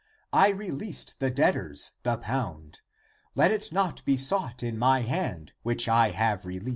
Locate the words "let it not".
3.35-4.03